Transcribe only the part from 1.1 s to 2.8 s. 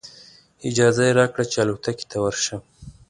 راکړه چې الوتکې ته ورشم.